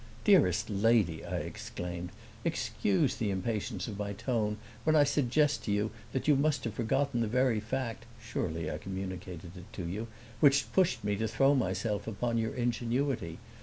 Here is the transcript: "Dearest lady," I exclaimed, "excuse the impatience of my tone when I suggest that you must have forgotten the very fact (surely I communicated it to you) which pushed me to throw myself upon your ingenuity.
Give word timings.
"Dearest 0.23 0.67
lady," 0.67 1.23
I 1.23 1.35
exclaimed, 1.41 2.09
"excuse 2.43 3.15
the 3.17 3.29
impatience 3.29 3.87
of 3.87 3.99
my 3.99 4.13
tone 4.13 4.57
when 4.83 4.95
I 4.95 5.03
suggest 5.03 5.69
that 6.11 6.27
you 6.27 6.35
must 6.35 6.63
have 6.63 6.73
forgotten 6.73 7.21
the 7.21 7.27
very 7.27 7.59
fact 7.59 8.07
(surely 8.19 8.71
I 8.71 8.79
communicated 8.79 9.55
it 9.55 9.71
to 9.73 9.83
you) 9.85 10.07
which 10.39 10.71
pushed 10.73 11.03
me 11.03 11.15
to 11.17 11.27
throw 11.27 11.53
myself 11.53 12.07
upon 12.07 12.39
your 12.39 12.55
ingenuity. 12.55 13.37